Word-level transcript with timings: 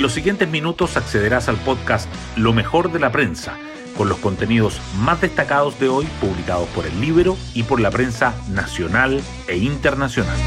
En 0.00 0.04
los 0.04 0.14
siguientes 0.14 0.48
minutos 0.48 0.96
accederás 0.96 1.50
al 1.50 1.58
podcast 1.58 2.08
Lo 2.34 2.54
mejor 2.54 2.90
de 2.90 2.98
la 2.98 3.12
prensa, 3.12 3.58
con 3.98 4.08
los 4.08 4.16
contenidos 4.16 4.80
más 4.96 5.20
destacados 5.20 5.78
de 5.78 5.90
hoy 5.90 6.06
publicados 6.22 6.66
por 6.70 6.86
el 6.86 6.98
libro 7.02 7.36
y 7.52 7.64
por 7.64 7.80
la 7.80 7.90
prensa 7.90 8.32
nacional 8.48 9.20
e 9.46 9.58
internacional. 9.58 10.38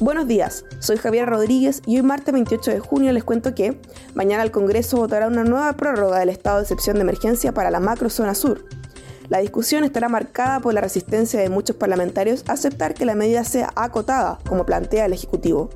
Buenos 0.00 0.26
días, 0.26 0.64
soy 0.80 0.96
Javier 0.96 1.28
Rodríguez 1.28 1.82
y 1.86 1.98
hoy 1.98 2.02
martes 2.02 2.34
28 2.34 2.72
de 2.72 2.80
junio 2.80 3.12
les 3.12 3.22
cuento 3.22 3.54
que 3.54 3.80
mañana 4.16 4.42
el 4.42 4.50
Congreso 4.50 4.96
votará 4.96 5.28
una 5.28 5.44
nueva 5.44 5.72
prórroga 5.74 6.18
del 6.18 6.30
estado 6.30 6.56
de 6.56 6.62
excepción 6.62 6.96
de 6.96 7.02
emergencia 7.02 7.54
para 7.54 7.70
la 7.70 7.78
macrozona 7.78 8.34
sur. 8.34 8.64
La 9.28 9.38
discusión 9.38 9.84
estará 9.84 10.08
marcada 10.08 10.58
por 10.58 10.74
la 10.74 10.80
resistencia 10.80 11.38
de 11.38 11.48
muchos 11.48 11.76
parlamentarios 11.76 12.42
a 12.48 12.54
aceptar 12.54 12.94
que 12.94 13.04
la 13.04 13.14
medida 13.14 13.44
sea 13.44 13.72
acotada, 13.76 14.40
como 14.48 14.66
plantea 14.66 15.06
el 15.06 15.12
Ejecutivo. 15.12 15.70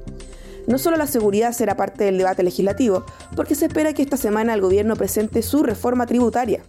No 0.67 0.79
solo 0.79 0.97
la 0.97 1.07
seguridad 1.07 1.53
será 1.53 1.77
parte 1.77 2.05
del 2.05 2.19
debate 2.19 2.43
legislativo, 2.43 3.05
porque 3.37 3.55
se 3.55 3.67
espera 3.67 3.93
que 3.93 4.03
esta 4.03 4.17
semana 4.17 4.55
el 4.55 4.61
gobierno 4.61 4.97
presente 4.97 5.43
su 5.43 5.63
reforma 5.63 6.07
tributaria. 6.07 6.63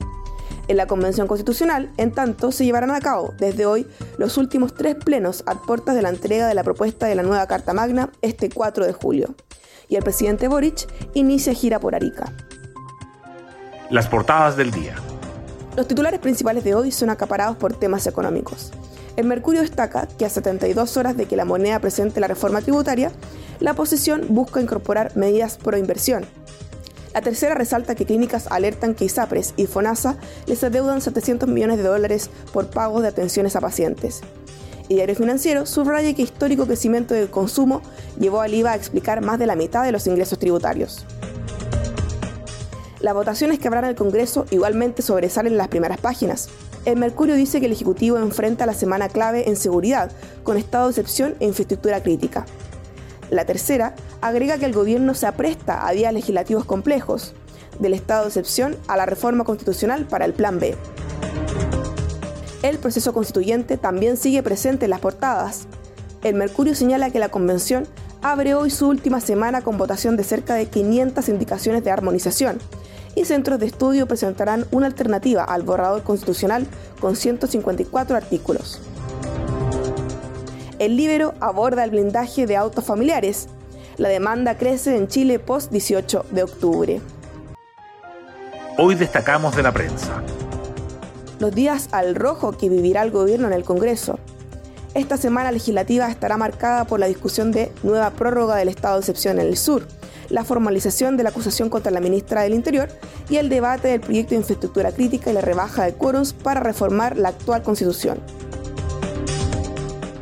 En 0.67 0.77
la 0.77 0.87
Convención 0.87 1.27
Constitucional, 1.27 1.91
en 1.97 2.11
tanto, 2.11 2.51
se 2.51 2.63
llevarán 2.63 2.91
a 2.91 3.01
cabo 3.01 3.33
desde 3.37 3.65
hoy 3.65 3.87
los 4.17 4.37
últimos 4.37 4.73
tres 4.73 4.95
plenos 4.95 5.43
a 5.45 5.55
puertas 5.61 5.95
de 5.95 6.01
la 6.01 6.09
entrega 6.09 6.47
de 6.47 6.53
la 6.53 6.63
propuesta 6.63 7.07
de 7.07 7.15
la 7.15 7.23
nueva 7.23 7.47
Carta 7.47 7.73
Magna 7.73 8.09
este 8.21 8.49
4 8.49 8.85
de 8.85 8.93
julio. 8.93 9.35
Y 9.89 9.97
el 9.97 10.03
presidente 10.03 10.47
Boric 10.47 10.87
inicia 11.13 11.53
gira 11.53 11.79
por 11.79 11.95
Arica. 11.95 12.31
Las 13.89 14.07
portadas 14.07 14.55
del 14.55 14.71
día. 14.71 14.95
Los 15.75 15.87
titulares 15.87 16.19
principales 16.19 16.63
de 16.63 16.75
hoy 16.75 16.91
son 16.91 17.09
acaparados 17.09 17.57
por 17.57 17.73
temas 17.77 18.07
económicos. 18.07 18.71
El 19.17 19.25
Mercurio 19.25 19.61
destaca 19.61 20.07
que 20.07 20.25
a 20.25 20.29
72 20.29 20.95
horas 20.95 21.17
de 21.17 21.25
que 21.25 21.35
la 21.35 21.43
moneda 21.43 21.79
presente 21.79 22.21
la 22.21 22.27
reforma 22.27 22.61
tributaria, 22.61 23.11
la 23.61 23.71
oposición 23.71 24.25
busca 24.29 24.59
incorporar 24.59 25.15
medidas 25.15 25.57
pro 25.57 25.77
inversión. 25.77 26.25
La 27.13 27.21
tercera 27.21 27.55
resalta 27.55 27.93
que 27.95 28.05
clínicas 28.05 28.47
alertan 28.49 28.95
que 28.95 29.05
ISAPRES 29.05 29.53
y 29.55 29.67
FONASA 29.67 30.17
les 30.47 30.63
adeudan 30.63 31.01
700 31.01 31.47
millones 31.47 31.77
de 31.77 31.83
dólares 31.83 32.29
por 32.51 32.69
pagos 32.69 33.03
de 33.03 33.09
atenciones 33.09 33.55
a 33.55 33.61
pacientes. 33.61 34.21
Y 34.87 34.95
Diario 34.95 35.15
Financiero 35.15 35.65
subraya 35.65 36.13
que 36.13 36.23
histórico 36.23 36.65
crecimiento 36.65 37.13
del 37.13 37.29
consumo 37.29 37.81
llevó 38.19 38.41
al 38.41 38.53
IVA 38.53 38.71
a 38.71 38.75
explicar 38.75 39.21
más 39.21 39.39
de 39.39 39.45
la 39.45 39.55
mitad 39.55 39.83
de 39.83 39.91
los 39.91 40.07
ingresos 40.07 40.39
tributarios. 40.39 41.05
Las 42.99 43.13
votaciones 43.13 43.59
que 43.59 43.67
habrá 43.67 43.79
en 43.81 43.85
el 43.85 43.95
Congreso 43.95 44.45
igualmente 44.51 45.01
sobresalen 45.01 45.53
en 45.53 45.57
las 45.57 45.67
primeras 45.67 45.99
páginas. 45.99 46.49
El 46.85 46.97
Mercurio 46.97 47.35
dice 47.35 47.59
que 47.59 47.67
el 47.67 47.71
Ejecutivo 47.73 48.17
enfrenta 48.17 48.65
la 48.65 48.73
semana 48.73 49.07
clave 49.07 49.49
en 49.49 49.55
seguridad, 49.55 50.11
con 50.43 50.57
estado 50.57 50.85
de 50.85 50.91
excepción 50.91 51.35
e 51.39 51.45
infraestructura 51.45 52.01
crítica. 52.01 52.45
La 53.31 53.45
tercera 53.45 53.95
agrega 54.19 54.57
que 54.57 54.65
el 54.65 54.73
gobierno 54.73 55.15
se 55.15 55.25
apresta 55.25 55.87
a 55.87 55.91
días 55.93 56.13
legislativos 56.13 56.65
complejos, 56.65 57.33
del 57.79 57.93
estado 57.93 58.23
de 58.23 58.27
excepción 58.27 58.75
a 58.89 58.97
la 58.97 59.05
reforma 59.05 59.45
constitucional 59.45 60.05
para 60.05 60.25
el 60.25 60.33
Plan 60.33 60.59
B. 60.59 60.75
El 62.61 62.77
proceso 62.77 63.13
constituyente 63.13 63.77
también 63.77 64.17
sigue 64.17 64.43
presente 64.43 64.85
en 64.85 64.91
las 64.91 64.99
portadas. 64.99 65.65
El 66.23 66.35
Mercurio 66.35 66.75
señala 66.75 67.09
que 67.09 67.19
la 67.19 67.29
Convención 67.29 67.87
abre 68.21 68.53
hoy 68.53 68.69
su 68.69 68.89
última 68.89 69.21
semana 69.21 69.61
con 69.61 69.77
votación 69.77 70.17
de 70.17 70.25
cerca 70.25 70.53
de 70.55 70.67
500 70.67 71.29
indicaciones 71.29 71.85
de 71.85 71.91
armonización, 71.91 72.59
y 73.15 73.23
centros 73.23 73.59
de 73.59 73.65
estudio 73.65 74.07
presentarán 74.07 74.65
una 74.71 74.87
alternativa 74.87 75.45
al 75.45 75.63
borrador 75.63 76.03
constitucional 76.03 76.67
con 76.99 77.15
154 77.15 78.17
artículos. 78.17 78.81
El 80.81 80.97
Libero 80.97 81.35
aborda 81.41 81.83
el 81.83 81.91
blindaje 81.91 82.47
de 82.47 82.57
autos 82.57 82.83
familiares. 82.83 83.47
La 83.97 84.09
demanda 84.09 84.57
crece 84.57 84.97
en 84.97 85.07
Chile 85.07 85.37
post 85.37 85.71
18 85.71 86.25
de 86.31 86.41
octubre. 86.41 87.01
Hoy 88.79 88.95
destacamos 88.95 89.55
de 89.55 89.61
la 89.61 89.71
prensa. 89.71 90.23
Los 91.37 91.53
días 91.53 91.89
al 91.91 92.15
rojo 92.15 92.53
que 92.53 92.67
vivirá 92.67 93.03
el 93.03 93.11
gobierno 93.11 93.45
en 93.45 93.53
el 93.53 93.63
Congreso. 93.63 94.17
Esta 94.95 95.17
semana 95.17 95.51
legislativa 95.51 96.09
estará 96.09 96.35
marcada 96.37 96.85
por 96.85 96.99
la 96.99 97.05
discusión 97.05 97.51
de 97.51 97.71
nueva 97.83 98.09
prórroga 98.09 98.55
del 98.55 98.69
estado 98.69 98.95
de 98.95 99.01
excepción 99.01 99.39
en 99.39 99.45
el 99.45 99.57
sur, 99.57 99.85
la 100.29 100.43
formalización 100.43 101.15
de 101.15 101.21
la 101.21 101.29
acusación 101.29 101.69
contra 101.69 101.91
la 101.91 101.99
ministra 101.99 102.41
del 102.41 102.55
Interior 102.55 102.89
y 103.29 103.37
el 103.37 103.49
debate 103.49 103.89
del 103.89 104.01
proyecto 104.01 104.31
de 104.31 104.37
infraestructura 104.37 104.91
crítica 104.91 105.29
y 105.29 105.35
la 105.35 105.41
rebaja 105.41 105.83
de 105.83 105.93
quórums 105.93 106.33
para 106.33 106.59
reformar 106.59 107.17
la 107.17 107.29
actual 107.29 107.61
constitución. 107.61 108.19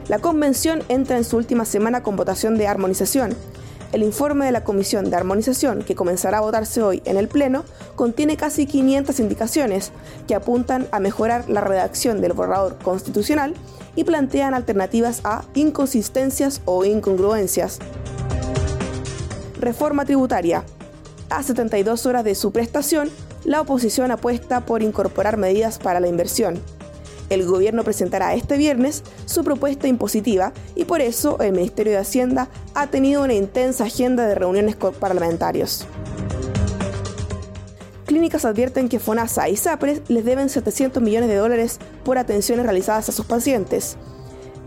La 0.09 0.17
convención 0.17 0.81
entra 0.89 1.17
en 1.17 1.23
su 1.23 1.37
última 1.37 1.65
semana 1.65 2.01
con 2.01 2.15
votación 2.15 2.57
de 2.57 2.65
armonización. 2.65 3.35
El 3.91 4.01
informe 4.01 4.47
de 4.47 4.51
la 4.51 4.63
Comisión 4.63 5.07
de 5.11 5.15
Armonización, 5.15 5.83
que 5.83 5.93
comenzará 5.93 6.39
a 6.39 6.41
votarse 6.41 6.81
hoy 6.81 7.03
en 7.05 7.15
el 7.15 7.27
Pleno, 7.27 7.63
contiene 7.95 8.35
casi 8.35 8.65
500 8.65 9.19
indicaciones 9.19 9.91
que 10.27 10.33
apuntan 10.33 10.87
a 10.91 10.99
mejorar 10.99 11.47
la 11.47 11.61
redacción 11.61 12.21
del 12.21 12.33
borrador 12.33 12.79
constitucional 12.79 13.53
y 13.95 14.03
plantean 14.03 14.55
alternativas 14.55 15.21
a 15.25 15.43
inconsistencias 15.53 16.61
o 16.65 16.85
incongruencias. 16.85 17.77
Reforma 19.59 20.05
tributaria. 20.05 20.63
A 21.29 21.43
72 21.43 22.07
horas 22.07 22.23
de 22.23 22.33
su 22.33 22.51
prestación, 22.51 23.11
la 23.43 23.61
oposición 23.61 24.09
apuesta 24.09 24.65
por 24.65 24.81
incorporar 24.81 25.37
medidas 25.37 25.77
para 25.77 25.99
la 25.99 26.07
inversión. 26.07 26.59
El 27.29 27.45
gobierno 27.45 27.83
presentará 27.83 28.33
este 28.33 28.57
viernes 28.57 29.03
su 29.25 29.43
propuesta 29.43 29.87
impositiva 29.87 30.51
y 30.75 30.85
por 30.85 31.01
eso 31.01 31.39
el 31.39 31.51
Ministerio 31.51 31.93
de 31.93 31.99
Hacienda 31.99 32.49
ha 32.73 32.87
tenido 32.87 33.23
una 33.23 33.35
intensa 33.35 33.85
agenda 33.85 34.27
de 34.27 34.35
reuniones 34.35 34.75
con 34.75 34.93
parlamentarios. 34.93 35.85
Clínicas 38.07 38.45
advierten 38.45 38.89
que 38.89 38.97
FONASA 38.97 39.49
y 39.49 39.55
SAPRES 39.55 40.01
les 40.07 40.25
deben 40.25 40.49
700 40.49 41.03
millones 41.03 41.29
de 41.29 41.35
dólares 41.35 41.77
por 42.03 42.17
atenciones 42.17 42.65
realizadas 42.65 43.07
a 43.09 43.11
sus 43.11 43.27
pacientes. 43.27 43.97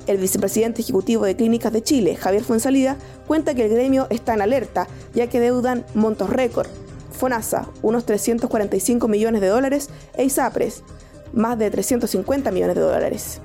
El 0.07 0.19
vicepresidente 0.19 0.83
ejecutivo 0.83 1.25
de 1.25 1.35
Clínicas 1.35 1.73
de 1.73 1.83
Chile, 1.83 2.15
Javier 2.15 2.45
Fuensalida, 2.45 2.97
cuenta 3.27 3.55
que 3.55 3.65
el 3.65 3.73
gremio 3.73 4.07
está 4.11 4.35
en 4.35 4.43
alerta, 4.43 4.87
ya 5.13 5.27
que 5.29 5.41
deudan 5.41 5.85
montos 5.95 6.31
récord. 6.31 6.69
FONASA, 7.11 7.69
unos 7.83 8.07
345 8.07 9.09
millones 9.09 9.41
de 9.41 9.49
dólares, 9.49 9.91
e 10.15 10.25
ISAPRES, 10.25 10.85
más 11.33 11.59
de 11.59 11.71
350 11.71 12.51
millones 12.51 12.77
de 12.77 12.83
dólares. 12.83 13.41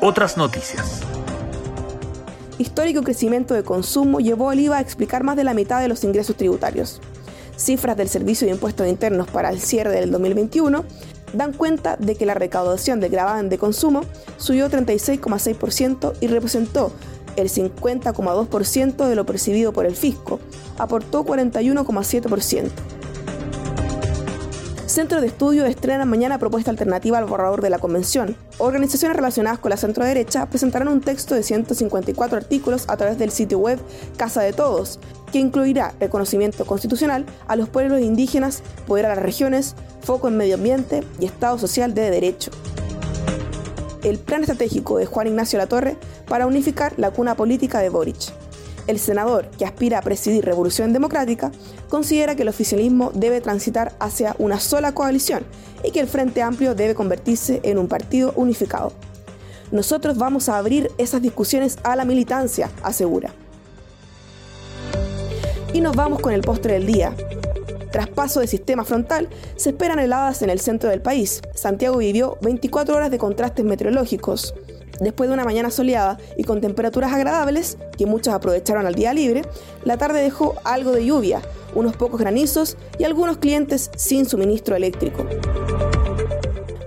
Otras 0.00 0.36
noticias. 0.36 1.00
Histórico 2.58 3.02
crecimiento 3.02 3.54
de 3.54 3.62
consumo 3.62 4.20
llevó 4.20 4.50
al 4.50 4.60
IVA 4.60 4.78
a 4.78 4.80
explicar 4.80 5.24
más 5.24 5.36
de 5.36 5.44
la 5.44 5.54
mitad 5.54 5.80
de 5.80 5.88
los 5.88 6.04
ingresos 6.04 6.36
tributarios. 6.36 7.00
Cifras 7.56 7.96
del 7.96 8.08
Servicio 8.08 8.46
de 8.46 8.54
Impuestos 8.54 8.88
Internos 8.88 9.28
para 9.28 9.50
el 9.50 9.60
cierre 9.60 9.90
del 9.90 10.10
2021 10.10 10.84
dan 11.32 11.52
cuenta 11.52 11.96
de 11.96 12.14
que 12.14 12.26
la 12.26 12.34
recaudación 12.34 13.00
de 13.00 13.08
gravamen 13.08 13.48
de 13.48 13.58
consumo 13.58 14.02
subió 14.36 14.68
36,6% 14.68 16.14
y 16.20 16.26
representó 16.26 16.92
el 17.36 17.48
50,2% 17.48 19.06
de 19.06 19.14
lo 19.14 19.24
percibido 19.24 19.72
por 19.72 19.86
el 19.86 19.96
fisco, 19.96 20.40
aportó 20.78 21.24
41,7%. 21.24 22.70
Centro 24.92 25.22
de 25.22 25.28
Estudio 25.28 25.64
estrena 25.64 26.04
mañana 26.04 26.38
propuesta 26.38 26.70
alternativa 26.70 27.16
al 27.16 27.24
borrador 27.24 27.62
de 27.62 27.70
la 27.70 27.78
Convención. 27.78 28.36
Organizaciones 28.58 29.16
relacionadas 29.16 29.58
con 29.58 29.70
la 29.70 29.78
centro 29.78 30.04
derecha 30.04 30.44
presentarán 30.44 30.88
un 30.88 31.00
texto 31.00 31.34
de 31.34 31.42
154 31.42 32.36
artículos 32.36 32.84
a 32.88 32.98
través 32.98 33.16
del 33.16 33.30
sitio 33.30 33.58
web 33.58 33.78
Casa 34.18 34.42
de 34.42 34.52
Todos, 34.52 35.00
que 35.32 35.38
incluirá 35.38 35.94
reconocimiento 35.98 36.66
constitucional 36.66 37.24
a 37.48 37.56
los 37.56 37.70
pueblos 37.70 38.02
indígenas, 38.02 38.62
poder 38.86 39.06
a 39.06 39.14
las 39.14 39.24
regiones, 39.24 39.76
foco 40.02 40.28
en 40.28 40.36
medio 40.36 40.56
ambiente 40.56 41.02
y 41.18 41.24
Estado 41.24 41.56
social 41.56 41.94
de 41.94 42.10
derecho. 42.10 42.50
El 44.04 44.18
plan 44.18 44.42
estratégico 44.42 44.98
de 44.98 45.06
Juan 45.06 45.26
Ignacio 45.26 45.58
Latorre 45.58 45.96
para 46.28 46.46
unificar 46.46 46.92
la 46.98 47.12
cuna 47.12 47.34
política 47.34 47.78
de 47.78 47.88
Boric. 47.88 48.34
El 48.86 48.98
senador, 48.98 49.48
que 49.58 49.64
aspira 49.64 49.98
a 49.98 50.02
presidir 50.02 50.44
Revolución 50.44 50.92
Democrática, 50.92 51.52
considera 51.88 52.34
que 52.34 52.42
el 52.42 52.48
oficialismo 52.48 53.12
debe 53.14 53.40
transitar 53.40 53.94
hacia 54.00 54.34
una 54.38 54.58
sola 54.58 54.92
coalición 54.92 55.44
y 55.84 55.92
que 55.92 56.00
el 56.00 56.08
Frente 56.08 56.42
Amplio 56.42 56.74
debe 56.74 56.94
convertirse 56.94 57.60
en 57.62 57.78
un 57.78 57.88
partido 57.88 58.32
unificado. 58.36 58.92
Nosotros 59.70 60.18
vamos 60.18 60.48
a 60.48 60.58
abrir 60.58 60.90
esas 60.98 61.22
discusiones 61.22 61.78
a 61.84 61.96
la 61.96 62.04
militancia, 62.04 62.70
asegura. 62.82 63.32
Y 65.72 65.80
nos 65.80 65.96
vamos 65.96 66.20
con 66.20 66.32
el 66.32 66.42
postre 66.42 66.74
del 66.74 66.86
día. 66.86 67.14
Tras 67.92 68.08
paso 68.08 68.40
de 68.40 68.46
sistema 68.46 68.84
frontal, 68.84 69.28
se 69.54 69.68
esperan 69.68 69.98
heladas 69.98 70.40
en 70.40 70.48
el 70.48 70.60
centro 70.60 70.88
del 70.88 71.02
país. 71.02 71.42
Santiago 71.54 71.98
vivió 71.98 72.38
24 72.40 72.96
horas 72.96 73.10
de 73.10 73.18
contrastes 73.18 73.66
meteorológicos. 73.66 74.54
Después 74.98 75.28
de 75.28 75.34
una 75.34 75.44
mañana 75.44 75.70
soleada 75.70 76.18
y 76.38 76.44
con 76.44 76.62
temperaturas 76.62 77.12
agradables, 77.12 77.76
que 77.98 78.06
muchos 78.06 78.32
aprovecharon 78.32 78.86
al 78.86 78.94
día 78.94 79.12
libre, 79.12 79.42
la 79.84 79.98
tarde 79.98 80.22
dejó 80.22 80.54
algo 80.64 80.92
de 80.92 81.04
lluvia, 81.04 81.42
unos 81.74 81.94
pocos 81.96 82.18
granizos 82.18 82.78
y 82.98 83.04
algunos 83.04 83.36
clientes 83.36 83.90
sin 83.94 84.26
suministro 84.26 84.74
eléctrico. 84.74 85.26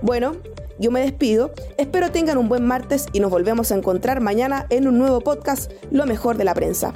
Bueno, 0.02 0.36
yo 0.78 0.90
me 0.90 1.00
despido, 1.00 1.52
espero 1.76 2.10
tengan 2.10 2.36
un 2.36 2.48
buen 2.48 2.66
martes 2.66 3.06
y 3.12 3.20
nos 3.20 3.30
volvemos 3.30 3.70
a 3.70 3.76
encontrar 3.76 4.20
mañana 4.20 4.66
en 4.70 4.88
un 4.88 4.98
nuevo 4.98 5.20
podcast, 5.20 5.70
Lo 5.90 6.04
mejor 6.04 6.36
de 6.36 6.44
la 6.44 6.54
prensa. 6.54 6.94